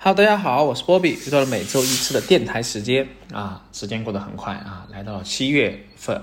[0.00, 6.22] Hello，大家好，我是波比，又到了每周一次的电台时间啊，时间过得很快啊，来到了七月份，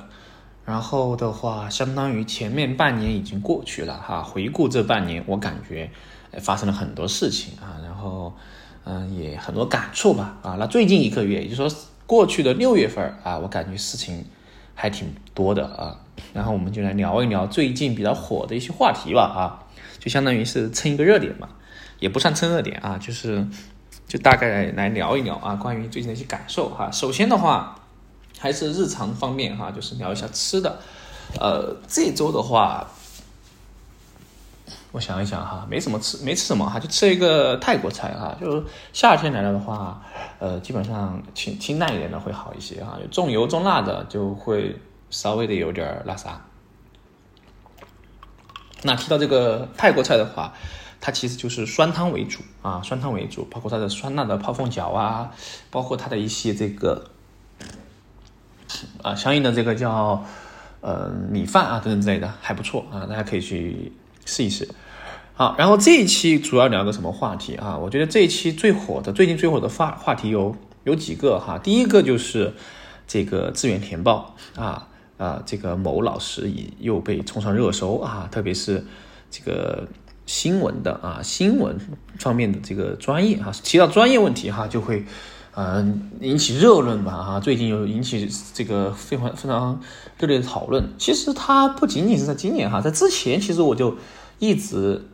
[0.64, 4.24] 然后的话，相当于前面半年已经过去了哈。
[4.24, 5.92] 回顾这半年，我感觉
[6.40, 8.34] 发生了很多事情啊，然后
[8.86, 10.56] 嗯，也很多感触吧啊。
[10.58, 14.24] 那最近一个月，也就是说过去的六月份啊，我感觉事情
[14.74, 16.00] 还挺多的啊。
[16.34, 19.68] 然后我们就来聊一聊最近比较火的一些话题吧啊，
[20.00, 21.50] 就相当于是蹭一个热点嘛。
[22.00, 23.48] 也不算蹭热点啊，就是
[24.08, 26.92] 就大概来聊一聊啊，关于最近的一些感受哈。
[26.92, 27.80] 首先的话，
[28.38, 30.80] 还是日常方面哈，就是聊一下吃的。
[31.40, 32.86] 呃，这周的话，
[34.92, 38.36] 我想一想哈，没什么吃，没吃什么哈，就吃一个泰国菜哈。
[38.40, 40.02] 就是夏天来了的话，
[40.40, 46.42] 呃，基本上清清淡一点的会好一些哈，重油重辣的就会稍微的有点那啥。
[48.84, 50.54] 那提到这个泰国菜的话。
[51.06, 55.32] 它其实就是酸汤为主啊，酸汤为主，包括它的酸辣的泡凤脚啊，
[55.70, 57.12] 包括它的一些这个
[59.04, 60.26] 啊相应的这个叫
[60.82, 63.92] 呃米饭啊等等之类的还不错啊，大家可以去
[64.26, 64.68] 试一试。
[65.36, 67.78] 好，然后这一期主要聊个什么话题啊？
[67.78, 71.60] 我觉得这一期最火的，最近最火的话话题有有几个哈。
[71.60, 72.52] 第一个就是
[73.06, 74.88] 这个志愿填报啊
[75.20, 78.84] 啊，这个某老师已又被冲上热搜啊，特别是
[79.30, 79.88] 这个。
[80.26, 81.80] 新闻的啊，新闻
[82.18, 85.06] 方面的这个专业啊，提到专业问题哈，就会
[85.54, 85.86] 呃
[86.20, 87.40] 引起热论吧哈。
[87.40, 89.80] 最近有引起这个非常非常
[90.18, 90.90] 热烈的讨论。
[90.98, 93.96] 其实它不仅仅是在今年哈，在之前其实我就
[94.40, 95.06] 一直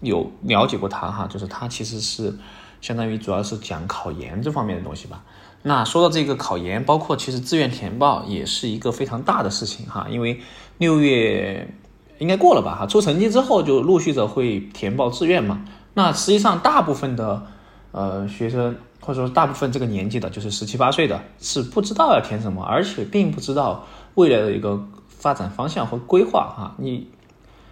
[0.00, 2.34] 有了解过它哈，就是它其实是
[2.80, 5.24] 相当于主要是讲考研这方面的东西吧。
[5.62, 10.40] 那说到这个考研，包括其实志愿填报也是一个非常大的事情哈，因为
[10.78, 11.72] 六月。
[12.18, 15.64] 应该过了吧哈，出成绩之后就陆续的会填报志愿嘛。
[15.94, 17.46] 那实际上大部分的
[17.92, 26.74] 呃学生或者说大部分这个年纪的，就是十七八岁的，是不知道要填什么，而且并不知道未来的一个发展方向和规划哈。
[26.78, 27.08] 你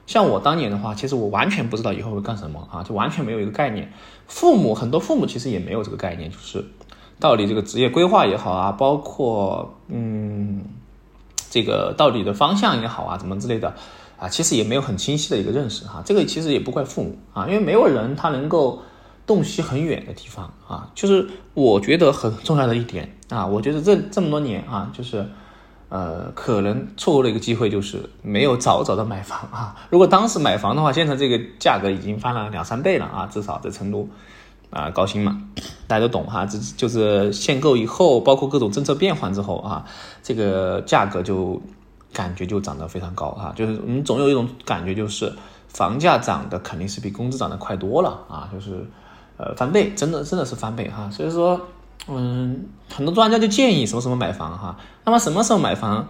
[0.07, 3.93] 像我当年的话，其实我完全不知道以后会干什么啊，就完全没有一个概念。
[4.27, 6.65] 父母很多父母其实也没有这个概念，就是
[7.19, 10.63] 到底这个职业规划也好啊，包括嗯
[11.51, 13.75] 这个到底的方向也好啊，怎么之类的。
[14.17, 18.81] 啊，其实也没有很清晰的一个认识哈，这个其实也不怪父母啊，因为没有人他能够
[19.27, 20.89] 洞悉很远的地方啊。
[20.95, 25.27] 就是我觉得很重要的一点啊，我觉得这这么多年啊，就是
[25.89, 29.77] 呃，可能错过了一个机会，就是没有早早的买房啊。
[29.91, 34.09] 如果当时买房的话，现在这个价格已经翻了两三倍了啊，至少在成都
[34.71, 35.43] 啊，高新嘛，
[35.87, 39.85] 大家都懂哈，这就是限购以后，包括各种政策变换之后啊，
[40.23, 41.61] 这个价格就。
[42.15, 45.31] 感觉就涨得非常高哈，就是我们总有一种感觉，就是
[45.69, 48.87] 房价涨的肯定是比工资涨得快多了啊，就是
[49.37, 51.11] 呃翻倍，真的真的是翻倍哈。
[51.11, 51.61] 所以说，
[52.07, 56.09] 嗯，很多专家就建议什么什么买房哈，那么什么时候买房，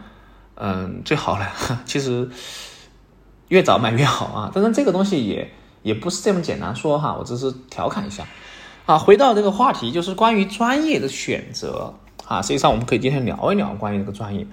[0.57, 1.47] 嗯，最好呢？
[1.87, 2.29] 其实
[3.49, 4.51] 越早买越好啊。
[4.55, 5.51] 但是这个东西也
[5.83, 8.27] 也不是这么简单说哈，我只是调侃一下
[8.85, 8.99] 啊。
[8.99, 11.95] 回到这个话题，就是关于专业的选择
[12.27, 14.47] 啊，实际上我们可以今天聊一聊关于这个专业。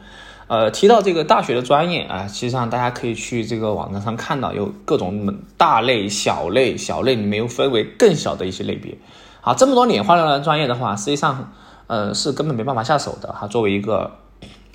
[0.51, 8.97] 呃，提到这个大学的专业啊，实际上大家可以去这个网站上看到有各种大类、小类，小类里面又分为更小的一些类别。
[9.39, 11.53] 好，这么多年换了专业的话，实际上
[11.87, 13.47] 呃是根本没办法下手的哈。
[13.47, 14.11] 作为一个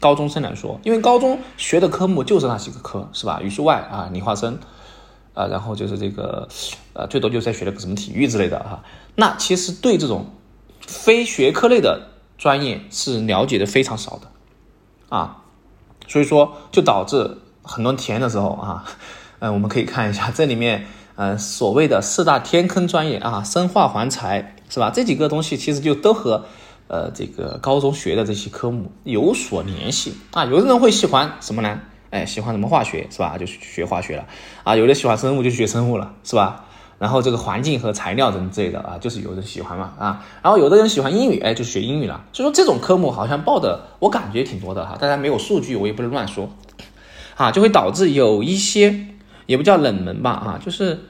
[0.00, 3.42] 高中生来说，因为高中学的科目就是那几个科，是吧？
[3.42, 4.58] 语数外啊，理化生
[5.34, 6.48] 啊，然后就是这个
[6.94, 8.82] 呃，最多就在学了个什么体育之类的哈。
[9.16, 10.24] 那其实对这种
[10.86, 14.28] 非学科类的专业是了解的非常少的
[15.14, 15.42] 啊。
[16.08, 18.84] 所以说，就导致很多人填的时候啊，
[19.38, 20.86] 嗯， 我们可以看一下这里面，
[21.16, 24.90] 呃，所谓的四大天坑专业啊，生化环材是吧？
[24.90, 26.44] 这几个东西其实就都和
[26.88, 30.44] 呃这个高中学的这些科目有所联系啊。
[30.44, 31.80] 有的人会喜欢什么呢？
[32.10, 33.36] 哎，喜欢什么化学是吧？
[33.38, 34.26] 就学化学了
[34.62, 34.76] 啊。
[34.76, 36.65] 有的喜欢生物就学生物了是吧？
[36.98, 42.24] 然后这个环境和材料等之类的啊，就是有人喜欢嘛啊，然后有的人喜欢英语，哎，就学英语了。
[42.32, 44.96] 所以说这种科目好像报的，我感觉挺多的哈。
[44.98, 46.48] 大家没有数据，我也不能乱说，
[47.36, 49.08] 啊，就会导致有一些
[49.44, 51.04] 也不叫冷门吧啊，就是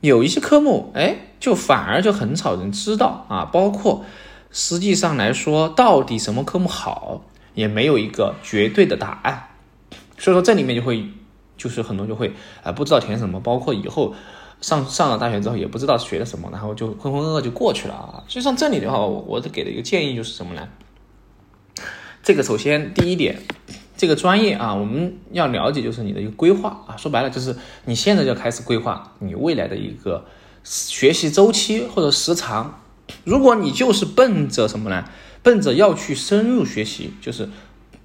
[0.00, 3.46] 有一些科目，哎，就反而就很少人知道啊。
[3.46, 4.04] 包括
[4.50, 7.22] 实际上来说，到底什么科目好，
[7.54, 9.44] 也没有一个绝对的答案。
[10.18, 11.06] 所以说这里面就会
[11.56, 14.14] 就是很多就会啊不知道填什么，包括以后。
[14.62, 18.24] 上上了大学之后也不知道学了什么，然后就浑浑噩噩就过去了啊。
[18.26, 20.66] 就像这里的话，我我给的一个建议就是什么呢？
[22.22, 23.42] 这个首先第一点，
[23.96, 26.96] 这个专业啊，我们要了解就是你的一个规划啊。
[26.96, 27.54] 说白了就是
[27.84, 30.24] 你现在就开始规划你未来的一个
[30.64, 32.80] 学习周期或者时长
[33.24, 35.04] 如果你就是奔着什么呢？
[35.42, 37.48] 奔着要去深入学习，就是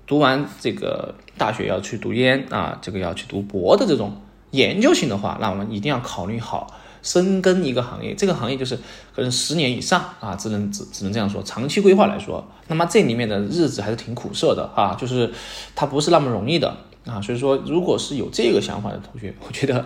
[0.07, 4.19] 读完这个大学要去读研啊，这个要去读博的这种
[4.57, 6.73] 研究型的话，那我们一定要考虑好
[7.03, 8.15] 深耕一个行业。
[8.15, 8.75] 这个行业就是
[9.15, 11.43] 可能十年以上啊，只能只只能这样说。
[11.43, 15.31] 长期规划来说，那么这里面的日子还是挺苦涩的啊，就是
[15.75, 16.75] 它不是那么容易的
[17.05, 17.21] 啊。
[17.21, 19.85] 所以说，如果是有这个想法的同学，我觉得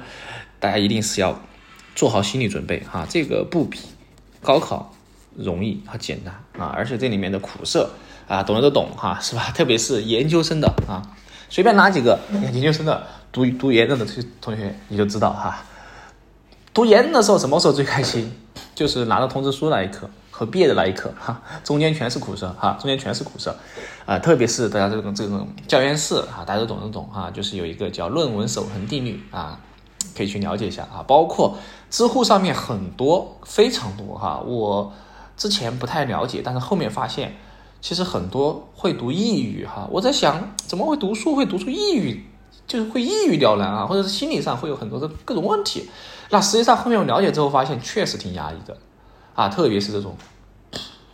[0.60, 1.40] 大家一定是要
[1.96, 3.80] 做好心理准备哈，这个不比
[4.42, 4.94] 高考。
[5.34, 7.90] 容易和简单啊，而且这里面的苦涩
[8.28, 9.50] 啊，懂的都懂哈，是吧？
[9.56, 11.00] 特别是研究生的啊，
[11.50, 14.08] 随便拿几个研究生的读读研的同
[14.42, 15.64] 同学，你就知道哈。
[16.74, 18.32] 读研的时候什么时候最开心？
[18.76, 23.56] 就是拿到通知书那一刻和毕业的那一刻哈，中间全是苦涩哈，中间全是苦涩
[24.06, 24.18] 啊。
[24.20, 29.60] 特别是大家这种这种教研室啊，大家都懂得懂哈，就是有一个叫论文守恒定律啊，
[30.16, 31.04] 可以去了解一下啊。
[31.08, 31.58] 包括
[31.90, 34.94] 知乎上面很多非常多哈，我。
[35.38, 37.36] 之前不太了解，但是后面发现，
[37.82, 39.88] 其实很多会读抑郁哈。
[39.90, 42.24] 我在想，怎么会读书会读出抑郁，
[42.68, 45.90] 就是会抑郁掉呢啊，或者是心理上会有很多的各种问题。
[46.30, 48.78] 那实际上后面我了解之后发现，确实挺压抑的
[49.36, 50.16] 啊，特别是这种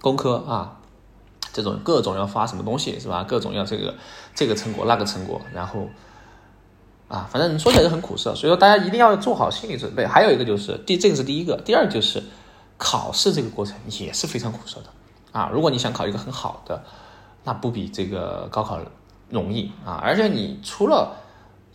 [0.01, 0.77] 工科啊，
[1.51, 3.23] 这种各种要发什么东西是吧？
[3.23, 3.95] 各种要这个
[4.35, 5.87] 这个成果那个成果，然后
[7.07, 8.35] 啊，反正说起来就很苦涩。
[8.35, 10.05] 所以说大家一定要做好心理准备。
[10.05, 12.23] 还有一个就是第这个是第一个，第二就是。
[12.79, 14.85] 考试这个过程也是非常苦涩的
[15.31, 15.49] 啊！
[15.51, 16.83] 如果你想考一个很好的，
[17.43, 18.79] 那不比这个高考
[19.31, 19.99] 容易啊！
[20.03, 21.15] 而且你除了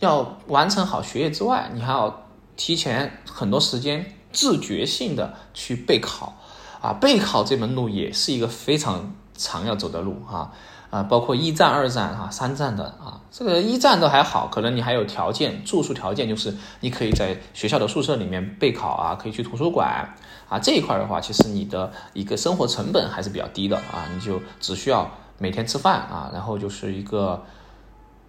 [0.03, 6.33] 要完成好学业之外，你还要提前很多时间自觉性的去备考
[6.81, 6.93] 啊！
[6.93, 10.51] 备考这门路也是一个非常长要走的路啊！
[10.89, 20.13] 啊，包括一战、二战啊、三战的啊，这个一战都还好，可能你还有条件，住宿条件就是你可以在学校的宿舍里面备考啊，可以去图书馆
[20.47, 25.09] 啊，这一块的话，其实你的一个生活成本还是比较低的啊，你就只需要
[25.39, 27.43] 每天吃饭啊，然后就是一个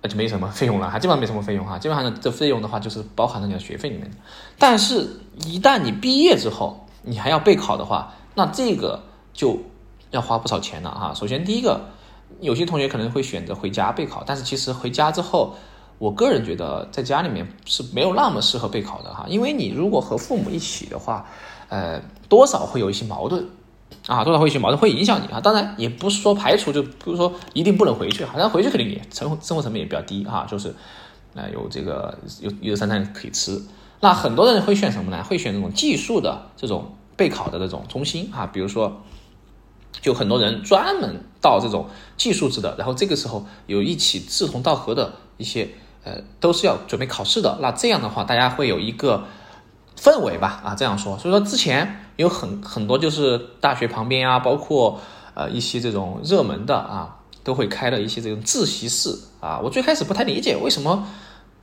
[0.04, 4.16] 那就没什么费用了，还基本上没什么费用哈，基本上这费用的话就是包含在你的学费里面的。
[4.58, 5.08] 但是，
[5.46, 9.02] 一旦你毕业之后，你还要备考的话，那这个
[9.32, 9.58] 就
[10.10, 11.12] 要花不少钱了哈。
[11.12, 11.80] 首先第一个。
[12.40, 15.54] 有些同学可能会选择回家备考，但是其实回家之后，
[15.98, 21.26] 我个人觉得在家里面是没有那么适合备考的哈，因为你如果和父母一起的话，
[21.68, 23.46] 呃，多少会有一些矛盾
[24.06, 25.40] 啊，多少会有一些矛盾会影响你啊。
[25.40, 30.74] 当然也不是说排除，就不是说一定不能回去，好像回去肯定也生活生活成本也比较低哈，就是
[31.34, 33.60] 呃有这个有一日三餐可以吃。
[34.00, 35.22] 那很多人会选什么呢？
[35.24, 39.00] 会选这种技术的这种备考的这种中心啊，比如说。
[40.02, 41.86] 就很多人专门到这种
[42.16, 45.68] 技术制的，然后这个时候有一起志同道合的一些，
[46.02, 47.56] 呃，都是要准备考试的。
[47.62, 49.24] 那这样的话，大家会有一个
[49.96, 50.60] 氛围吧？
[50.64, 51.16] 啊，这样说。
[51.16, 55.00] 所以说之前有很很多就是大学旁边啊，包括
[55.34, 59.60] 呃一些这种热门的啊，都会开了一些这种自习室啊。
[59.62, 61.06] 我最开始不太理解为什么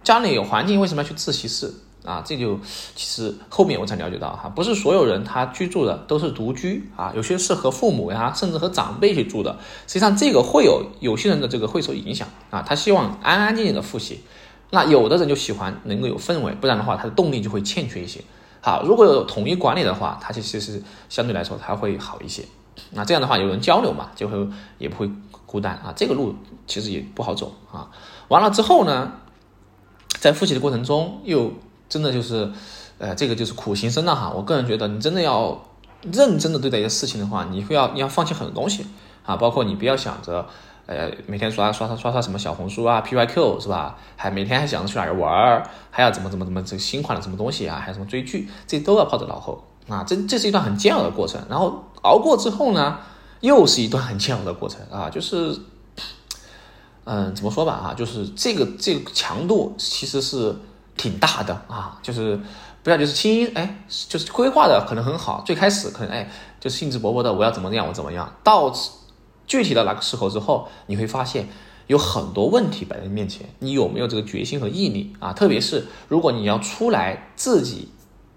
[0.03, 1.73] 家里有环境，为什么要去自习室？
[2.03, 2.59] 啊，这就
[2.95, 9.55] 其实后面我才了解到哈，不是所有人他居住的都是独居啊，有些是和父母呀，甚至和长辈去住的。
[9.85, 14.21] 实际上这个会有有些人的这个会受影响啊，他希望安安静静的复习。
[14.71, 18.21] 那有的人就喜欢能够有氛围，不然的话他的动力就会欠缺一些。
[18.61, 22.43] 好，如果有统一管理的话，他其实是相对来说他会好一些。
[22.91, 25.11] 那这样的话有人交流嘛，就会也不会
[25.45, 25.93] 孤单啊。
[25.95, 26.35] 这个路
[26.67, 27.89] 其实也不好走啊。
[28.29, 29.11] 完了之后呢，
[30.19, 31.51] 在复习的过程中又。
[31.91, 32.49] 真的就是，
[32.99, 34.31] 呃，这个就是苦行僧了哈。
[34.33, 35.61] 我个人觉得，你真的要
[36.09, 38.85] 认真的对待一个事情的话，你会要你要放弃很多东西
[39.25, 40.47] 啊，包括你不要想着，
[40.95, 43.97] 呃，每天刷刷刷刷刷什么小红书啊、PYQ 是吧？
[44.15, 50.03] 还每天还想着去哪儿玩儿，还要怎么怎么怎么这个新款的什么东西啊，还有什么追剧，这都要抛在脑后啊。
[50.07, 52.99] 这这是一段很煎熬的过程，然后熬过之后呢，
[53.39, 55.09] 又是一段很煎熬的过程啊。
[55.09, 55.59] 就是，
[57.05, 60.55] 嗯，怎么说吧啊，就是这个这个强度其实是。
[60.97, 62.39] 挺大的啊，就是
[62.83, 66.29] 不要就是轻哎，就是规划的可能很好，最开始可能哎
[66.59, 68.71] 就兴致勃勃的我要怎么样我怎么样，到
[69.51, 71.49] 具体到那个时候之后，你会发现
[71.87, 75.33] 有很多问题摆在面前，你有没有这个决心和毅力啊？
[75.33, 77.89] 特别是如果你要出来自己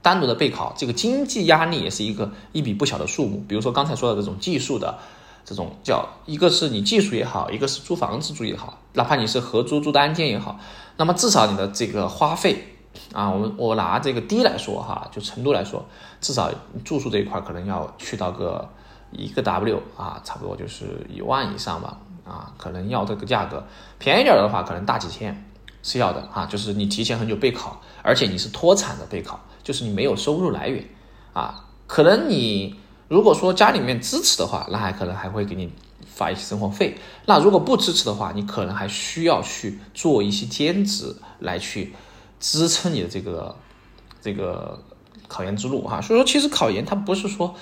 [0.03, 3.45] 单独的备考，这个经济压力也是一个一笔不小的数目。
[3.47, 4.99] 比如说刚才说的这种技术的
[5.45, 10.59] 这种叫一个是你技术也好，一个是租房子住也好，哪怕你是合租住单间也好。
[10.97, 12.75] 那么至少你的这个花费
[13.13, 15.87] 啊，我们我拿这个低来说哈，就成都来说，
[16.21, 16.51] 至少
[16.85, 18.69] 住宿这一块可能要去到个
[19.17, 23.65] 一个 W 啊，差不多就是一万以上吧啊，可能要这个价格
[23.99, 25.51] 便宜点的话，可能大几千
[25.83, 30.85] 是要的啊，就是你提前很久备考，而且你是脱产的备考，就是你没有收入来源
[31.33, 32.77] 啊，可能你。
[33.07, 35.71] 如果说家里面支持的话，那还可能还会给你
[36.07, 36.97] 发一些生活费。
[37.27, 41.95] 那如果不支持的话，你可能还需要去做一些兼职来去
[42.41, 43.55] 支撑你的这个
[44.23, 44.83] 这个
[45.29, 46.01] 考研之路哈。
[46.01, 47.55] 所以说，其实考研它不是说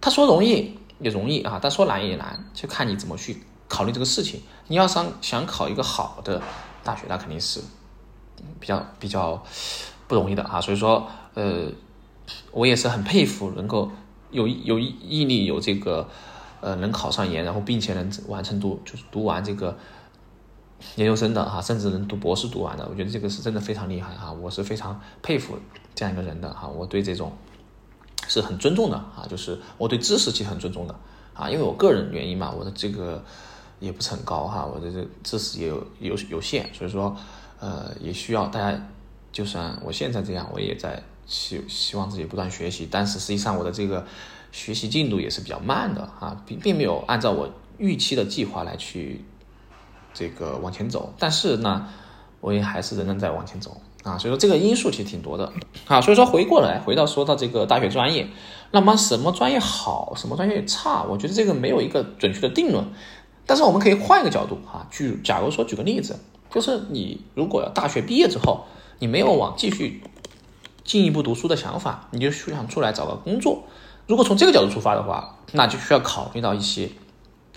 [0.00, 4.40] 他说容易也容易啊，但说难也难，就看你怎么去考虑这个事情。
[4.66, 6.42] 你要想想考一个好的
[6.82, 7.60] 大学，那肯定是
[8.60, 9.42] 比较比较
[10.06, 10.60] 不容易的啊。
[10.60, 11.70] 所以说，呃，
[12.52, 13.90] 我也是很佩服能够。
[14.30, 16.06] 有有毅力，有这个，
[16.60, 19.74] 呃，能考上研，然后并且能完成读，就是读完这个
[20.96, 25.58] 研究生的哈，甚至能读博士读完的，我觉得这个是真的非常厉害哈，我是非常佩服
[25.94, 27.32] 这样一个人的哈，我对这种
[28.26, 30.94] 是很尊重的啊，就是我对知识其实很尊重的
[31.34, 33.22] 啊，因为我个人原因嘛，我的这个
[33.78, 37.16] 也不是很高哈，我的这知识也有有有限，所以说
[37.60, 38.80] 呃，也需要大家，
[39.30, 41.02] 就算我现在这样，我也在。
[41.30, 44.06] 希希望自己不断学习，但是实际上我的这个
[44.50, 49.22] 学习进度也是比较慢的啊，并并没有按照我预期的计划来去
[50.14, 51.12] 这个往前走。
[51.18, 51.86] 但是呢，
[52.40, 54.18] 我也还是仍然在往前走啊。
[54.18, 55.52] 所以说这个因素其实挺多的
[55.86, 56.00] 啊。
[56.00, 58.28] 所以说回过来回到说到这个大学专业，
[58.70, 62.84] 那么什么专业好，什么专业差，我觉得这个没有一个准确的定论。
[63.46, 66.18] 但是我们可以换一个角度啊，举假如说举个例子，
[66.50, 68.64] 就是你如果大学毕业之后，
[68.98, 70.02] 你没有往继续。
[70.84, 73.64] 进一步读书的想法，你就想出来找个工作。
[74.06, 76.88] 如果从这个角度出发的话，那就需要考虑到一些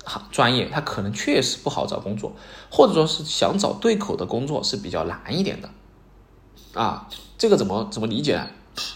[0.03, 2.33] 行专业，它可能确实不好找工作，
[2.69, 5.69] 或者说是想找对口的工作是比较难一点的。
[6.73, 8.47] 啊，这个怎么怎么理解呢？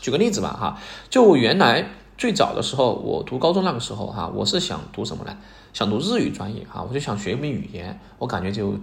[0.01, 5.37] 举个例子吧，哈，就我原来最早的时候，我读高中那个时候，哈，我是想读什么呢？
[5.73, 8.77] 想读日语专业，哈，我就想学一门语言，我感觉就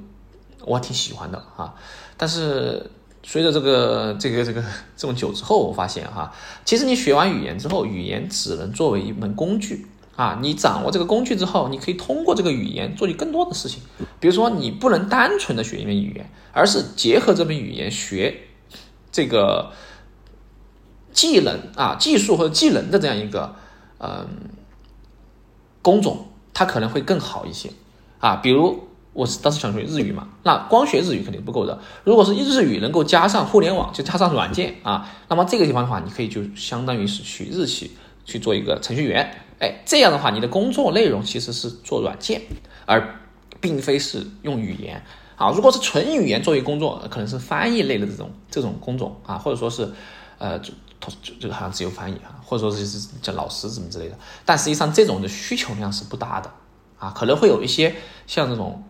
[0.64, 1.74] 我挺喜欢的，哈，
[2.16, 2.90] 但是。
[3.24, 4.60] 随着这个这个这个
[4.96, 6.34] 这么久之后，我发现哈，
[6.64, 10.40] 其实你学完语言之后，语言只能作为一门工具啊。
[10.42, 13.80] 你掌握这个工具之后，你可以通过这个语言做你更多的事情。
[14.18, 18.36] 比如说，你不能单纯的学一门语言，而是结合这门语言学
[19.12, 19.70] 这个
[21.12, 23.54] 技能啊、技术或者技能的这样一个
[23.98, 24.26] 嗯
[25.82, 27.70] 工种，它可能会更好一些
[28.18, 28.36] 啊。
[28.36, 28.88] 比如。
[29.14, 31.78] 我当时想学日语嘛，那光学日语肯定不够的。
[32.02, 37.90] 如果是日语能够加上互联网，就加上软件啊，那么这个地方的话，你可以就相当于是去日企
[38.24, 39.30] 去做一个程序员。
[39.60, 42.40] 哎，这样的话，你的工作内容其实是做软件，
[42.86, 43.20] 而
[43.60, 45.04] 并非是用语言
[45.42, 45.50] 啊。
[45.54, 49.90] 如果是纯语言作为工作，可能是翻译类的这种这种工种啊，或者说是
[50.38, 50.72] 呃，就
[51.22, 54.16] 就就好像自由翻译啊，或者说是是叫老师什么之类的。
[54.44, 56.50] 但实际上这种的需求量是不大的
[56.98, 57.94] 啊，可能会有一些
[58.26, 58.84] 像这种。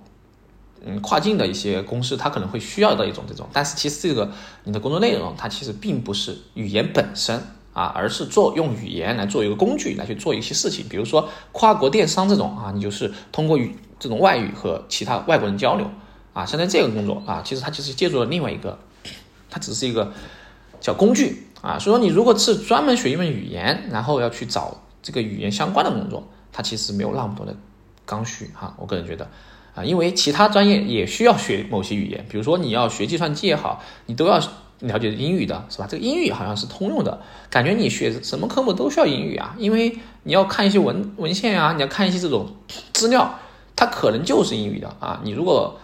[0.85, 4.29] 嗯，跨境的一些公司，它可能会需要的一种这种，但是其实这个
[4.65, 7.41] 你的工作内容，它其实并不是语言本身
[7.73, 15.89] 啊，而是做用语言来做一个工具来去做一些事情，比如说跨国电商这种啊，你就是通过语这种外语和其他外国人交流
[16.33, 18.79] 啊，相当于这个工作啊，其实它其实借助了另外一个，
[19.51, 20.13] 它只是一个
[20.81, 27.55] 叫工具啊，所以说你如果是专门学一门语言，然后要去找这个语言相关的工作，它其实没有那么多的
[28.05, 29.29] 刚需哈，我个人觉得。
[29.75, 34.39] 啊，因为其他专业也需要学某些语言，比如说你要学计算机也好，你都要
[34.81, 35.87] 了解英语的，是吧？
[35.89, 42.55] 这个英语好像是通用的，感觉你学什么科目都需要英语啊，因为你要看一些文文献啊，你要看一些这种
[42.93, 43.39] 资料，
[43.75, 45.23] 它可能就是英语的啊。
[45.25, 45.81] 你如果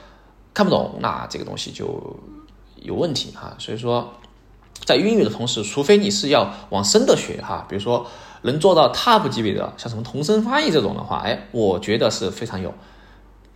[0.59, 2.19] 看不懂，那这个东西就
[2.83, 3.55] 有问题哈。
[3.61, 4.12] 所以说，
[4.85, 8.05] 在英语的同时，除非你是要往深的学哈，比如说
[8.43, 12.75] 能做到 top 级别的，像什么同声翻译这种的话，哎，我觉得是非常有。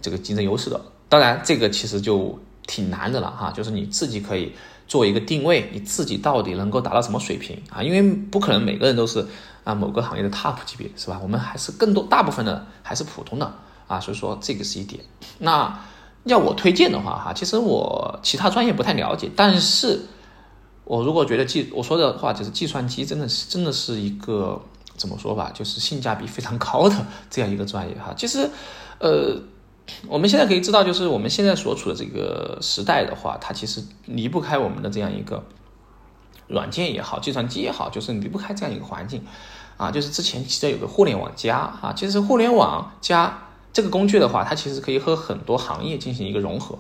[0.01, 4.53] 这个竞争优势的，当然这个其实就挺难的了哈，就是你自己可以
[4.87, 7.83] 做一个定位，你自己到底能够达到什么水平啊？
[7.83, 9.27] 因为不可能每个人都是
[9.65, 11.19] 啊某个行业的 top 级别是吧？
[11.21, 13.53] 我们还是更多大部分的还是普通的
[13.89, 15.03] 啊，所以说这个是一点。
[15.39, 15.77] 那
[16.25, 20.01] 要我推荐的话哈，其实我其他专业不太了解，但是
[20.85, 24.61] 我如果觉得计我说的话就是计算机真的是真的是一个
[24.97, 28.15] 怎么说吧，就是性价比非常高的这样一个专业哈。
[28.17, 28.51] 其实
[28.99, 29.41] 呃。
[30.07, 35.45] 我们现在可以知道，就是我们现在所处的这个时代的话，它其实离不开我们的这样一个
[36.47, 39.25] 软件也好，计算机也好，就是离不开这样一个环境
[39.77, 39.91] 啊。
[39.91, 43.37] 就是之前其实有个互联网加啊，其实互联网加
[43.73, 46.79] 这个工具的话，它其实可以和很多行业进行一个融合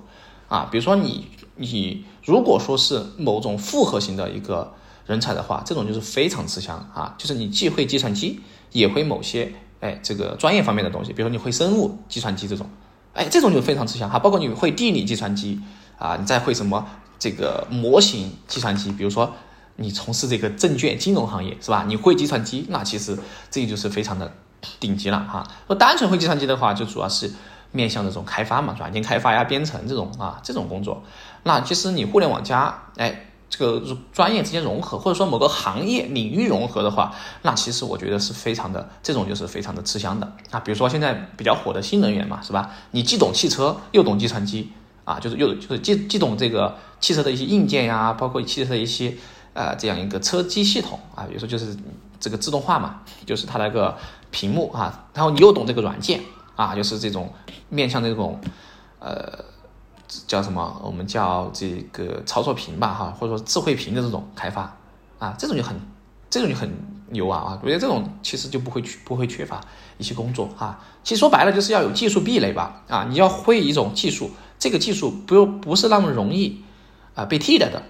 [0.49, 0.69] 啊。
[0.71, 4.75] 比如说你你如果说是某种复合型的一个
[5.07, 7.15] 人才的话，这种就是非常吃香啊。
[7.19, 12.69] 就是你既会计算机，也会某些哎这个专业方面的东西，比如说你会生物计算机这种。
[13.15, 15.61] 哎，这种就非常吃香哈，包括你会地理计算机
[15.99, 16.87] 啊，你再会什么
[17.19, 19.35] 这个模型计算机，比如说
[19.77, 21.85] 你从事这个证券金融行业是吧？
[21.87, 23.19] 你会计算机，那其实
[23.51, 24.35] 这就是非常的
[24.81, 25.47] 顶级了哈。
[25.67, 27.31] 说单纯会计算机的话，就主要是
[27.73, 31.03] 面向这种开发嘛，软件开发呀、编程这种啊这种工作。
[31.45, 40.61] 那其实你互联网加，哎，这个专业之间融合，或者说某个行业领域融合的话，那其实我觉得是非常的，这种就是非常的吃香的啊。
[40.61, 42.71] 比如说现在比较火的新能源嘛，是吧？
[42.93, 44.71] 你既懂汽车，又懂计算机
[45.05, 49.15] 啊，就是又就是既既懂这个汽车的一些硬件呀，包括汽车的一些
[49.53, 51.77] 呃这样一个车机系统啊，比如说就是
[52.21, 53.97] 这个自动化嘛，就是它那个
[54.33, 56.21] 屏幕啊，然后你又懂这个软件
[56.57, 57.33] 啊，就是这种
[57.69, 58.41] 面向这种
[58.99, 59.45] 呃。
[60.27, 60.79] 叫什么？
[60.85, 64.77] 我们叫这个操作屏吧，哈，或者说智慧屏的这种开发
[65.19, 65.75] 啊，这种就很，
[66.29, 66.71] 这种就很
[67.09, 67.59] 牛啊啊！
[67.63, 69.59] 我觉得这种其实就不会缺不会缺乏
[69.97, 70.85] 一些工作啊。
[71.03, 76.63] 其实说白了就是要有技术壁垒吧啊，你要会一种技术，这个技术不不是那么容易
[77.15, 77.83] 啊被替代的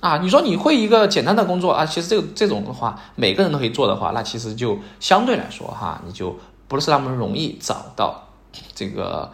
[0.00, 0.18] 啊。
[0.18, 6.36] 你说你会一个简单的工作啊，其实这这种的话，每个人都可以做的话，那其实就相对来说哈，你就
[6.66, 8.28] 不是那么容易找到
[8.74, 9.30] 这个。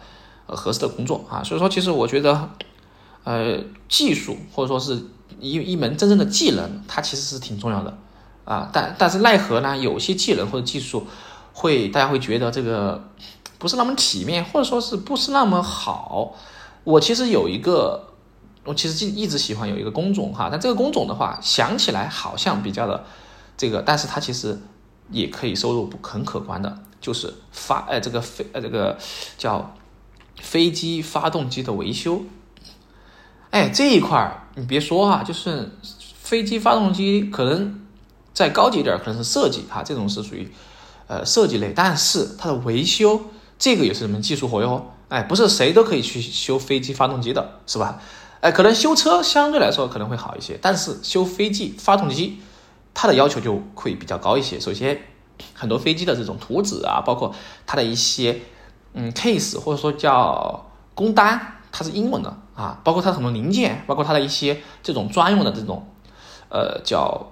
[0.47, 2.51] 呃，合适的工作啊，所以说，其实我觉得，
[3.23, 3.57] 呃，
[3.89, 5.03] 技术或者说是
[5.39, 7.97] 一一门真正的技能，它其实是挺重要的
[8.43, 8.69] 啊。
[8.71, 11.07] 但但是奈何呢，有些技能或者技术，
[11.51, 13.09] 会大家会觉得这个
[13.57, 16.35] 不是那么体面，或者说是不是那么好。
[16.83, 18.09] 我其实有一个，
[18.65, 23.05] 我其实一直喜欢有一个工种哈，但这个工种的话，想起来好像比较的
[23.55, 24.59] 这个，但是它其实
[25.09, 28.97] 也可以收入很可观的，就是发呃这个飞呃这个
[29.37, 29.73] 叫。
[30.41, 32.23] 飞机发动机的维修，
[33.51, 35.71] 哎，这一块儿你别说哈，就是
[36.21, 37.85] 飞机发动机可能
[38.33, 40.51] 再高级一点，可能是设计哈，这种是属于
[41.07, 43.21] 呃设计类，但是它的维修
[43.57, 48.01] 这个也是一门技术活哟，哎，不是谁都可以去修飞机发动机的，是吧？
[48.45, 52.37] 哎，可能修车相对来说可能会好一些，但是修飞机发动机，
[52.93, 54.59] 它的要求就会比较高一些。
[54.59, 55.01] 首先，
[55.55, 57.33] 很多飞机的这种图纸啊，包括
[57.65, 58.39] 它的一些。
[58.93, 65.87] 嗯，case 或者说叫工单，它是英文的啊，包括它很多零件，包括它的一些这种专用的这种，
[66.49, 67.31] 呃，叫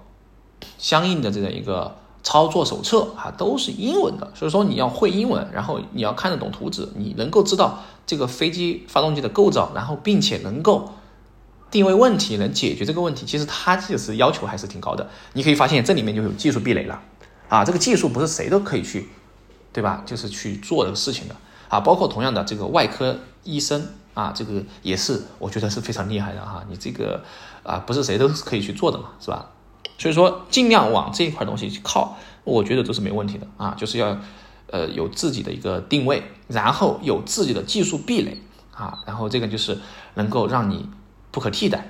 [0.79, 4.31] 相应的这样一个操作手册啊，都是英文的。
[4.33, 10.89] 所以说你要会英文，然后你要看得懂图纸，你能够知道这个飞机发动机的构造，然后并且能够
[11.73, 15.09] 定位问题，能解决这个问题，其实它其实要求还是挺高的。
[15.33, 17.01] 你可以发现这里面就有技术壁垒了
[17.49, 19.09] 啊，这个技术不是谁都可以去，
[19.73, 20.03] 对吧？
[20.05, 21.35] 就是去做这个事情的。
[21.69, 26.63] 啊，包括同样的这个外科医生啊，这个也是我觉得是非常厉害的哈。
[26.69, 27.23] 你这个
[27.63, 29.49] 啊，不是谁都是可以去做的嘛，是吧？
[29.97, 33.73] 所以说尽量往这一块东西去靠，我觉得都是没问题的啊。
[33.75, 34.15] 就是要
[34.67, 38.37] 呃有自己的一个定位，然后有自己的技术壁垒
[38.75, 39.79] 啊，然后这个就是
[40.13, 40.87] 能够让你
[41.33, 41.85] 不可替代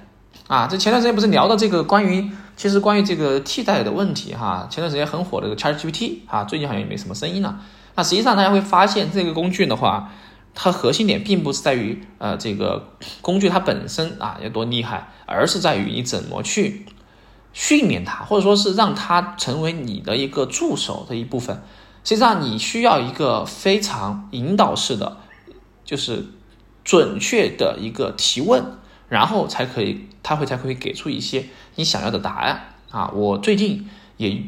[0.47, 0.65] 啊。
[0.65, 7.59] 这前段时间不是聊到这个关于其实关于这个替代的问题哈，前段时间很火的这个 ChatGPT 啊，最近好像也没什么声音了。
[7.95, 10.11] 那实际上大家会发现，这个工具的话，
[10.55, 12.89] 它核心点并不是在于呃这个
[13.21, 16.85] 工具它本身啊有多厉害，而是在于你怎么去
[17.53, 21.61] 训练它，或者说是让它成为你的一个助手的一部分。
[22.03, 25.17] 实际上你需要一个非常引导式的，
[25.85, 26.25] 就是
[26.83, 28.63] 准确的一个提问，
[29.13, 31.45] 然后才可以，他会才可以给出一些
[31.75, 33.11] 你想要的答案啊。
[33.13, 34.43] 我最近也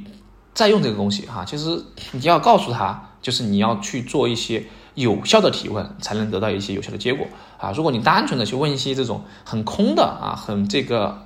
[0.53, 3.09] 在用这个东西哈，其实你要告诉他。
[3.25, 7.25] 就是你要去做一些有效的提问，才能得到一些有效的结果
[7.57, 7.71] 啊！
[7.71, 11.25] 如果你单纯的去问一些这种很空的啊，很这个，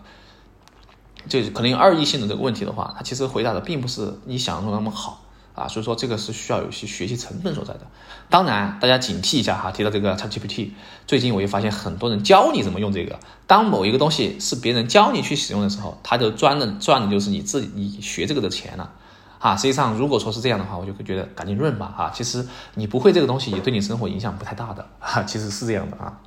[1.28, 5.26] 就是可能有二异性的这个问题的话，他其实回答的并不是你想象中那么好
[5.60, 5.68] 啊！
[5.68, 7.82] 所以说这个是需要有一些学习成本所在的。
[8.30, 10.72] 当然，大家警惕一下哈，提到这个 ChatGPT，
[11.06, 18.92] 最近我又发现很多人教你怎么用这个，当某一个东西是别人教你去使用的时候，他就赚的赚的就是你自己你学这个的钱了。
[19.40, 21.94] 啊，实际上如果说是这样的话，我就会觉得赶紧润吧。
[21.98, 22.46] 哈，其实
[22.76, 24.86] 你不会这个东西也对你生活影响不太大的。
[25.00, 26.20] 哈，其实是这样的啊。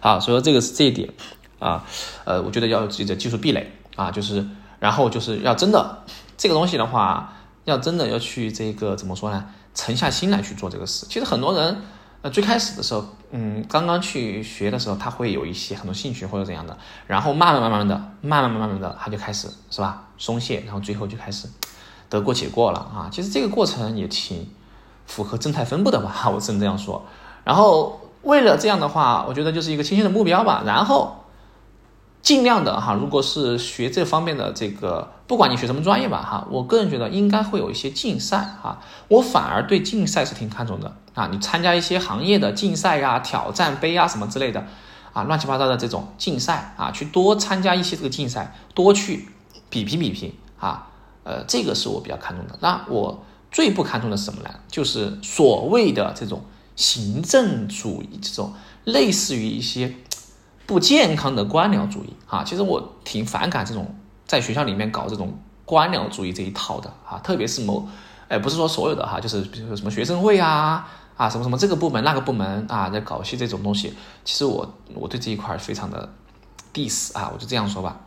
[0.00, 1.08] 好，所以说这个是这一点
[1.58, 1.84] 啊。
[2.24, 4.46] 呃，我觉得要有自己的技术壁垒啊，就是
[4.78, 6.04] 然后就是要真的
[6.36, 9.44] 这个东西的话，要真的要去这个怎么说呢？
[9.74, 11.06] 沉下心来去做这个事。
[11.06, 11.82] 其实很多人
[12.22, 21.48] 呃最开始的时候，嗯，刚刚去学的时候，他会有一些很多兴趣或者怎样的，然后慢慢慢慢的，慢慢慢慢的，他就开始是吧松懈，然后最后就开始。
[22.10, 24.48] 得过且过了啊，其实这个过程也挺
[25.06, 27.04] 符合正态分布的吧，我只能这样说。
[27.42, 30.62] 然后为了这样的话，我觉得就是一个清晰的目标吧。
[30.64, 31.23] 然后
[32.24, 38.80] 尽量的哈，如果是学这方面的这个，不管你学什么专业吧哈，我个人觉得应该会有一些竞赛哈。
[39.06, 44.66] 我反而对竞赛是挺看重的啊，你参加一些行业的竞赛呀、挑战杯啊什么之类的
[45.12, 49.28] 啊，乱七八糟的这种竞赛啊，去多参加一些这个竞赛，多去。
[49.70, 50.86] 比拼比拼啊，
[51.24, 52.56] 呃，这个是我比较看重的。
[52.60, 54.50] 那我最不看重的是什么呢？
[54.68, 56.44] 就是所谓的这种
[56.76, 58.52] 行政主义，这种
[58.84, 59.96] 类似于一些
[60.66, 62.44] 不健康的官僚主义啊。
[62.44, 63.94] 其实我挺反感这种
[64.26, 67.88] 在学校里面搞这种官僚主义这一套的啊，特别是某，
[68.28, 70.88] 哎，不是说所有的哈，就是比如说什么学生会啊。
[71.16, 76.12] 啊，什么什么这个部门那个部门啊，在搞些这种东西，其实我我对这一块非常的
[76.72, 78.00] diss 啊，我就这样说吧。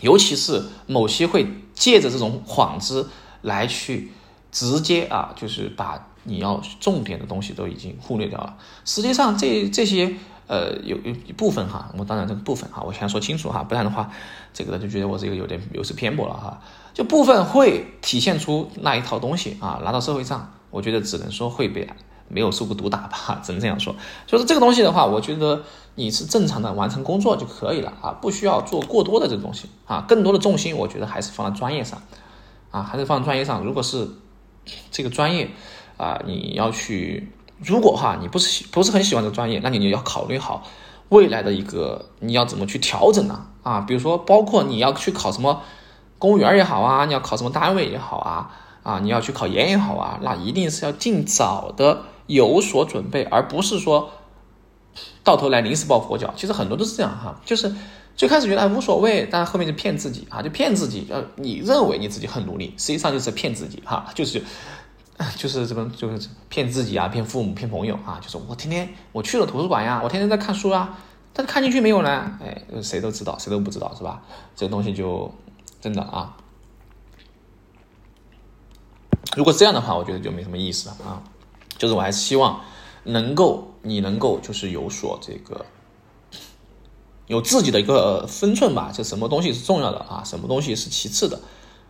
[0.00, 3.10] 尤其是某些会借着这种幌子
[3.42, 4.10] 来去
[4.50, 8.56] 直接啊，就是把你要重点的东西都已经忽略掉了。
[8.86, 10.16] 实际上，这这些
[10.50, 14.10] 呃有有一部分哈，我当然这个部分哈，我先说清楚哈，不然的话，
[14.52, 16.60] 这个就觉得我这个有点有失偏颇了哈。
[16.92, 21.88] 就部分会体现出那一套东西啊，拿到社会上，我觉得只能说会被。
[22.32, 23.92] 没有受过毒打吧，只能这样说。
[24.24, 25.64] 就是这个东西的话，我觉得
[25.96, 30.04] 你是正常的完成工作就可以了啊，不需要做过多的这个东西啊。
[30.06, 32.00] 更多的重心，我觉得还是放在专业上
[32.70, 33.64] 啊，还是放在专业上。
[33.64, 34.08] 如果是
[34.92, 35.50] 这个专业
[35.96, 37.32] 啊，你要去，
[37.64, 40.66] 如果哈你不是不是很喜欢这个专业，那你就要考虑好
[41.10, 43.46] 未来的一个你要怎么去调整呢？
[43.62, 45.62] 啊，比如说包括你要去考什么
[46.18, 48.50] 公务员也好啊，你要考什么单位也好啊，
[48.82, 52.02] 啊，你要去考研也好啊，那一定是要尽早的。
[52.30, 54.08] 有所准备，而不是说
[55.24, 56.32] 到头来临时抱佛脚。
[56.36, 57.74] 其实很多都是这样哈，就是
[58.14, 61.08] 最开始觉得无所谓，但后面就骗自己啊，就骗自己。
[61.10, 64.44] 呃，你认为你自己很努力，实际上就是骗自己哈，就是
[65.36, 68.18] 就是怎么就是骗自己啊，骗父母，骗朋友啊。
[68.22, 70.98] 就是我天天我去了图书馆呀，我天天在看书啊，
[71.34, 72.38] 但是看进去没有呢？
[72.42, 74.22] 哎，谁都知道，谁都不知道是吧？
[74.56, 75.30] 这个东西就
[75.80, 76.36] 真的啊，
[79.36, 81.22] 如果这样的话，我觉得就没什么意思了啊。
[81.76, 82.60] 就是我还是希望
[83.04, 85.66] 能够你能够就是有所这个
[87.26, 91.40] 有自己的一个分寸吧，就什么东西是重要的啊，什么东西是其次的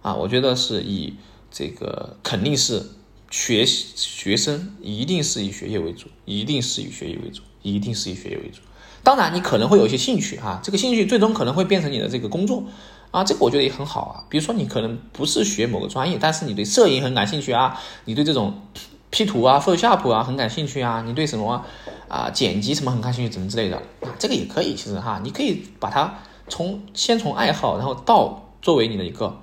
[0.02, 0.14] 啊？
[0.14, 1.16] 我觉得是以
[1.50, 2.86] 这个肯定是
[3.30, 8.60] 学习学生一定是以学业为主，一定是以学业为主，一定是以学业为主。
[9.02, 12.64] 当然你可能会有一些兴趣啊，这个兴趣最终可能会变成你的这个工作
[13.10, 14.24] 啊，这个我觉得也很好啊。
[14.28, 18.60] 比如说你可能不是学某个专业，但是你对摄影很感兴趣啊，你对这种。
[19.12, 21.02] P 图啊，Photoshop 啊，很感兴趣啊。
[21.04, 21.64] 你对什么
[22.06, 23.82] 啊剪辑什么很感兴趣，怎么之类的啊？
[24.20, 26.16] 这个也可以，其实哈，你可以把它
[26.46, 29.40] 从先从爱好，然后到作为你的一个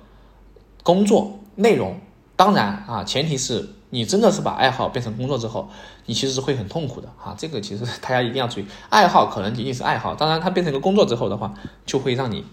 [0.82, 2.00] 工作内容。
[2.34, 5.68] 当然啊，前提是你真的是把爱好变成工作之后，
[6.06, 7.34] 你其实是会很痛苦的哈。
[7.38, 11.54] 这个其实 大家一定要注意，爱好可能仅仅是爱好，当然它变成一个工作之后的话，
[11.86, 12.44] 就会让你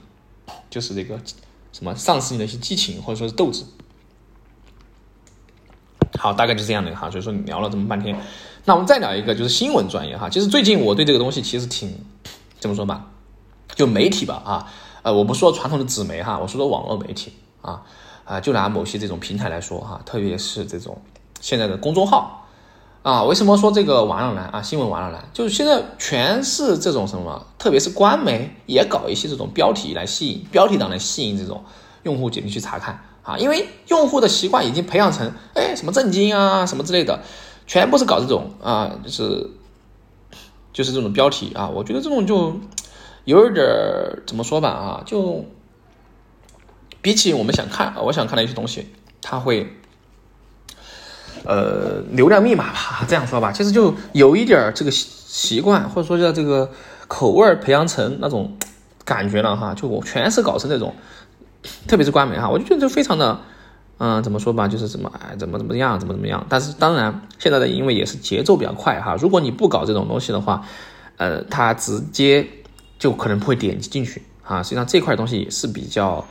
[0.70, 1.20] 就是这个
[1.72, 3.64] 什么丧失你的一些激情或者说是斗志。
[6.18, 8.18] 好，大概就这样的哈，所以说聊了这么半天，
[8.64, 10.30] 那我们再聊一个，就是新闻专业哈。
[10.30, 11.94] 其实最近我对这个东西其实挺
[12.58, 13.08] 怎么说吧，
[13.76, 14.72] 就媒体吧啊，
[15.02, 17.84] 呃，我不说传统的纸媒哈，我说说网络媒体啊
[18.24, 21.02] 啊，就拿某些这种平台来说哈，特别是这种
[21.46, 22.48] 现在的公众号
[23.04, 24.50] 啊，为什么说这个完了呢？
[24.52, 24.64] 啊？
[24.64, 25.24] 新闻完了呢？
[25.32, 31.64] 就是现在全是这种什么，特别是官媒也搞一些这种标题来吸引标题党来吸引这种
[32.02, 33.00] 用户点进去查看。
[33.22, 37.22] 啊，因为用户的习惯已经培养成，哎，什么震惊啊，什么之类的，
[37.68, 39.52] 全部是搞这种啊，就是
[40.74, 42.56] 就是这种标题啊，我觉得这种就
[43.26, 43.64] 有一点
[44.26, 45.46] 怎么说吧啊，就
[47.04, 48.90] 比起我们想看，我想看的一些东西，
[49.22, 49.72] 它会
[51.44, 56.70] 呃流量密码吧， 这样说吧，其实就有一点这个习惯，或者说叫这个
[57.08, 58.56] 口味培养成那种
[59.04, 60.94] 感觉了哈，就我全是搞成这种。
[61.88, 63.40] 特别是官媒哈，我就觉得就非常的，
[63.98, 66.46] 嗯，怎么说吧，就是怎么哎，怎么怎么样，怎么怎么样。
[66.48, 70.64] 但是当然，现在的因为也是节奏比较快哈，如果你不搞这种东西的话，
[71.18, 72.48] 呃，他直接
[73.00, 74.62] 就可能不会点击进去啊。
[74.62, 76.24] 实际上这块东西也是比较，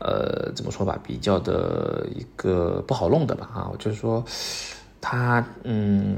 [0.00, 3.70] 呃，怎么说吧，比较的一个不好弄的吧啊。
[3.78, 4.24] 就是说，
[5.00, 6.16] 他嗯，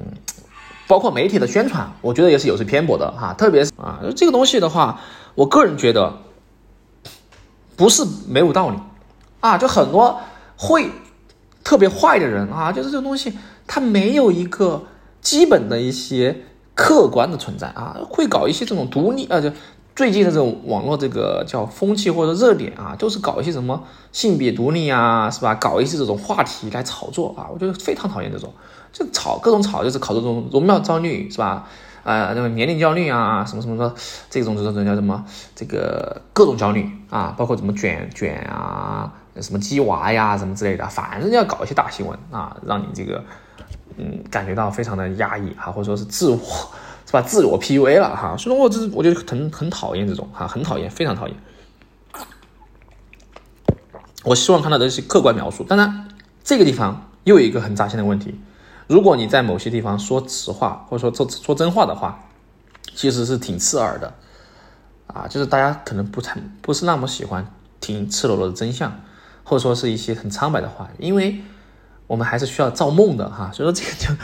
[0.89, 3.35] 包括媒体的宣传，我觉得也是有些偏颇的哈。
[3.35, 5.01] 特别是啊，这个东西的话，
[5.35, 6.15] 我个人觉得。
[7.75, 8.77] 不是没有道理，
[9.41, 10.21] 啊，就很多
[10.57, 10.91] 会
[11.65, 13.33] 特别坏的人啊，就是这个东西
[13.67, 14.85] 他没有一个
[15.23, 19.51] 基本的一些客观的存在啊，会搞一些这种独立啊，就
[19.95, 25.55] 最近的这种网络这个叫风气或者热点啊，都是搞一些什么性别独立啊，是吧？
[25.57, 28.51] 搞一些这种话题来炒作啊，我觉得非常讨厌这种，
[28.91, 31.69] 就炒各种炒，就是搞这种容貌焦虑，是吧？
[32.05, 33.95] 啊，那个年龄焦虑啊，什么什么的，
[34.31, 35.25] 这种这种叫什么？
[35.55, 43.23] 这个各种焦虑啊，包括怎么卷卷啊，什么鸡娃呀，什么之类的，反正要搞一些大新闻啊，让你这个
[43.99, 46.39] 嗯感觉到非常的压抑哈，或者说是自我
[47.07, 47.23] 是吧？
[47.23, 51.37] 自我 PUA 了哈，所以说我这我觉得很很讨厌这种哈，很讨厌，非常讨厌。
[54.25, 55.65] 我希望看到的是客观描述。
[55.65, 56.09] 当然，
[56.45, 58.41] 这个地方又有一个很扎心的问题：
[58.87, 62.25] 如果你在某些地方说实话，或者说说说真话的话，
[62.95, 64.15] 其实是挺刺耳的
[65.09, 65.27] 啊。
[65.27, 69.01] 就是大家可能不太不是那么喜欢听赤裸裸的真相，
[69.43, 71.41] 或者说是一些很苍白的话，因为
[72.07, 73.51] 我们还是需要造梦的哈。
[73.53, 74.23] 所以说这个就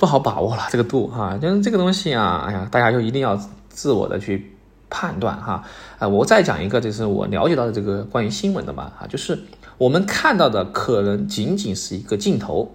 [0.00, 1.38] 不好把握了 这个度哈。
[1.40, 4.56] 就是这个东西啊，哎呀，大家就一定要自我的去。
[4.92, 5.62] 判断哈，
[6.00, 9.38] 啊，我再讲一个，就是我了解到的这个关于新闻的嘛，哈，就是
[9.78, 12.74] 我们看到的可能仅仅是一个镜头，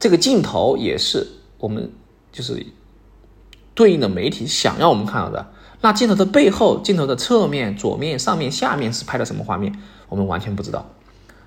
[0.00, 1.26] 这个镜头也是
[1.58, 1.92] 我们
[2.32, 2.64] 就是
[3.74, 5.46] 对应的媒体想要我们看到的。
[5.82, 10.86] 那镜头的背后、镜头的侧面、左面、上面、下面是拍的什么画面，我们完全不知道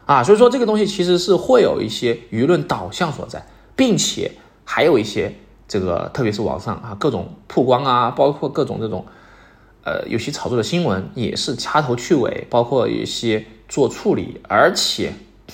[0.05, 0.23] 啊。
[0.23, 3.43] 所以说这个东西其实是会有一些舆论导向所在，
[3.75, 4.33] 并且
[4.69, 5.33] 还有一些
[5.65, 9.05] 这个，特别是网上啊各种曝光啊，包括各种这种。
[9.83, 15.13] 呃，有些炒作的新闻也是掐头去尾，包括一些做处理，而且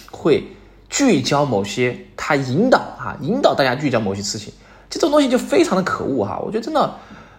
[0.10, 0.44] 会
[0.90, 4.52] 聚焦某些，他引导哈，引导大家聚焦某些事情，
[4.90, 6.96] 这种东西就非常的可恶哈，我觉得真的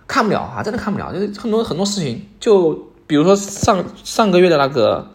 [0.07, 2.73] 看不了哈，真的看不了，就是很多很多事情，就
[3.09, 5.11] 比如说上上个月的那个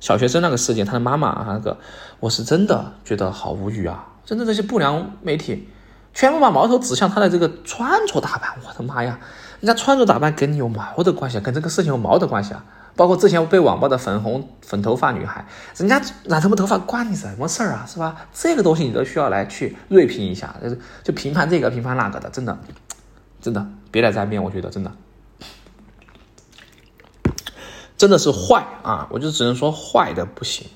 [0.00, 1.78] 小学生那个事件，他的妈妈那个，
[2.20, 5.68] 我是真的觉得好无语啊，真的这些不良媒体
[6.14, 9.18] 全部把矛头指向他的这个穿着打扮，我的妈呀！
[9.60, 11.40] 人家穿着打扮跟你有毛的关系啊？
[11.40, 12.64] 跟这个事情有毛的关系啊？
[12.96, 15.44] 包括之前被网暴的粉红粉头发女孩，
[15.76, 17.84] 人家染什么头发关你什么事儿啊？
[17.88, 18.14] 是吧？
[18.32, 22.56] 这个东西你都需要来去锐评一下，就是就评判这个评判那个的，真的，
[23.40, 24.92] 真的别来沾边，我觉得真的，
[27.96, 29.08] 真的是坏啊！
[29.10, 30.68] 我就只能说坏的不行。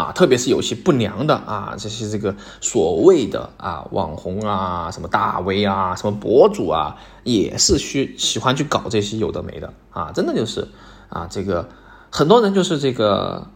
[0.00, 10.66] 啊，特别是有些不良的啊，这些这个所谓的啊网红啊，什么大 V 啊，什么博主啊，也是需喜欢去搞这些有的没的啊，真的就是
[11.10, 11.68] 啊，这个
[12.10, 13.46] 很多人就是这个，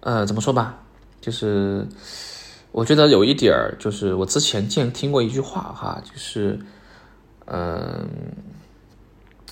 [0.00, 0.76] 呃，怎么说吧，
[1.22, 1.88] 就是
[2.70, 6.60] 我觉得有一点儿，就是我之前见听过一句话哈，就是
[7.46, 8.06] 嗯，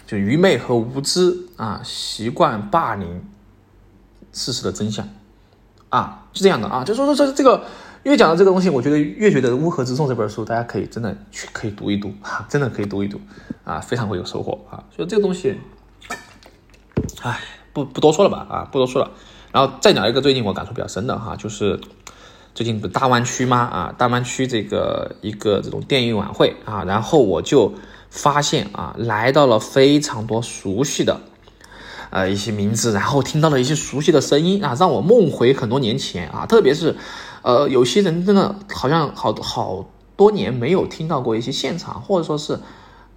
[0.07, 3.25] 就愚昧和无知啊，习惯霸凌
[4.33, 5.09] 事实的真相。
[5.93, 7.63] 啊，是这样的啊，就说说这这个
[8.05, 13.21] 越讲到这个东西，我觉得越觉得《乌合之众》这本书，大家可以真的去可以读一读啊， 真的可以读一读
[13.63, 14.83] 啊，非常会有收获啊。
[14.97, 15.55] 所以这个东西，
[17.21, 17.39] 哎，
[17.75, 19.11] 不不多说了吧啊，不多说了。
[19.53, 21.79] 然后再讲一个最近我感触比较深的哈，就是
[22.55, 23.59] 最近不大湾区吗？
[23.59, 27.75] 啊，大湾区这个一个这种电影晚会啊，然后我就
[28.09, 31.21] 发现啊，来到了非常多熟悉的。
[32.13, 36.45] 呃，一些名字，然后听到了一些熟悉的声音啊，让我梦回很多年前啊。
[36.45, 36.95] 特别是，
[37.41, 42.61] 呃，有些人真的好像好好多年没有听到过一些现场，或者说是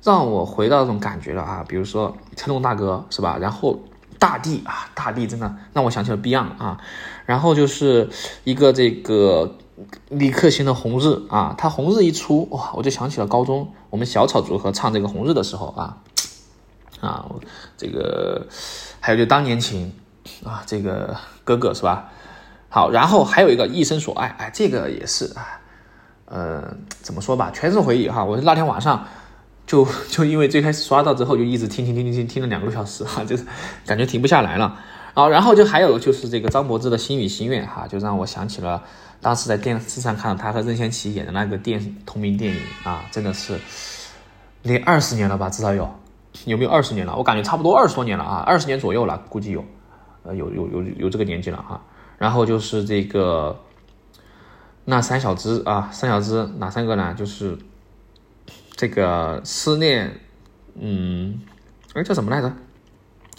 [0.01, 1.65] 让我回到那种感觉了啊。
[1.67, 3.37] 比如说成龙大哥是吧？
[3.37, 3.77] 然后
[4.17, 6.77] 大地啊，大地真的让我想起了 Beyond 啊。
[7.25, 8.09] 然后就是
[8.45, 9.57] 一个这个
[10.07, 15.97] 李克勤的《红日》啊，他《红日》一出哇，我就想起了高中我们小草组合唱这个《红日》的时候啊。
[17.05, 17.25] 啊，
[17.77, 18.47] 这个
[18.99, 19.93] 还有就当年情
[20.43, 22.09] 啊，这个哥哥是吧？
[22.69, 25.61] 好，然后还有一个一生所爱，哎，这个也是啊，
[26.25, 28.25] 呃，怎么说吧，全是回忆哈。
[28.25, 29.07] 我那天晚上
[29.65, 33.45] 就就因为最开始刷到之后，就一直听听听听听听了两个多小时哈，就是
[33.85, 34.77] 感觉停不下来了。
[35.13, 38.83] 啊，然后就还有就是这个张柏芝的心语心愿哈，就让我想起了
[39.21, 43.57] 当时在电视上看到他和任贤齐演的那个电同名电影啊，真的是
[44.63, 45.89] 连二十年了吧，至少有。
[46.45, 47.15] 有没有二十年了？
[47.15, 49.63] 我感觉差不多二十多年了啊，二十年左右了，估计有，
[50.23, 51.81] 呃，有有有有这个年纪了哈。
[52.17, 53.57] 然后就是这个
[54.83, 57.13] 那三小只啊，三小只哪三个呢？
[57.17, 57.57] 就是
[58.75, 60.19] 这个思念，
[60.79, 61.39] 嗯，
[61.93, 62.53] 哎叫什么来着？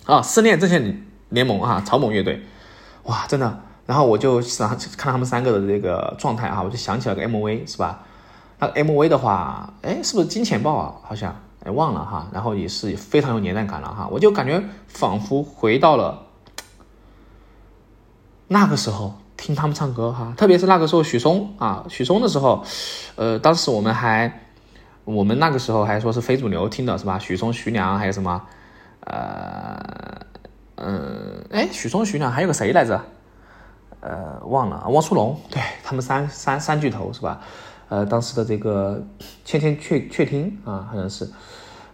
[0.06, 2.42] 啊，思念阵线联盟啊，草蜢乐队，
[3.04, 3.61] 哇，真的。
[3.87, 8.02] 然后我就想看他们三个的这个状态啊，我就想起了个 MV 是吧？
[8.59, 10.94] 那 MV 的话，哎，是不是金钱豹啊？
[11.02, 11.35] 好像。
[11.66, 16.22] 哎，忘了哈，然后也是非常有年代感了哈，我就感觉仿佛回到了
[18.46, 22.64] 那个时候听他们唱歌哈，特别是那个时候许嵩啊，许嵩的时候，
[23.16, 24.42] 呃，当时我们还
[25.05, 27.18] 我们那个时候还说是非主流听的是吧？
[27.18, 28.40] 许嵩、徐良还有什么？
[29.00, 30.20] 呃，
[30.76, 33.05] 嗯，哎，许嵩、徐良还有个谁来着？
[33.98, 37.40] 呃，忘了，汪苏泷，对他们三三三巨头是吧？
[37.88, 39.05] 呃，当时的这个
[39.44, 41.31] 千千阙阙听啊，好像是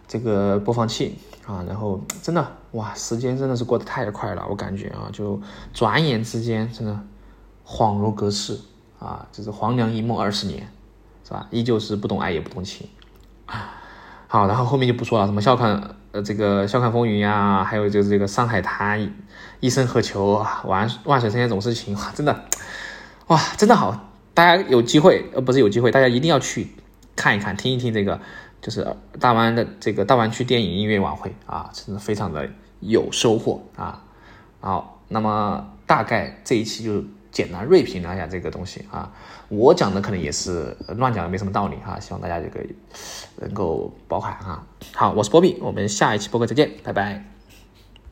[0.07, 5.39] 这个播放器啊，然后真的哇，时间真的是过得太快了，我感觉啊，就
[5.73, 6.99] 转眼之间真的
[7.65, 8.59] 恍如隔世
[8.99, 10.67] 啊，就是黄粱一梦二十年，
[11.23, 11.47] 是吧？
[11.51, 12.87] 依旧是不懂爱也不懂情
[13.45, 13.75] 啊。
[14.27, 19.13] 好，然后后面就不说了，什么笑看呃这个笑看风云呀，还有就是这个上海滩，
[19.59, 22.45] 一生何求啊，万万水千山总是情，哇，真的，
[23.27, 26.67] 哇，真的好，大家有机会，呃，不是有机会，大家一定要去
[27.15, 28.19] 看一看，听一听这个，
[28.61, 34.03] 就是大湾的这个大湾区电影音乐晚会啊，真的非常的有收获啊。
[34.59, 39.11] 好，那么大概这一期就简单锐评了一下这个东西啊，
[39.49, 42.59] 我讲的可能也是乱讲的，没什么道理哈，希望大家这个
[43.37, 44.65] 能够包涵哈。
[44.93, 47.32] 好，我是波比，我们下一期播客再见，拜拜。